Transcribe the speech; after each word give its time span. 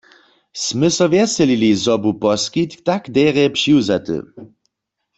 Smy 0.63 0.89
so 0.95 1.05
wjeselili, 1.11 1.71
zo 1.83 1.95
bu 2.03 2.11
poskitk 2.21 2.77
tak 2.87 3.03
derje 3.15 3.45
přiwzaty. 3.55 4.17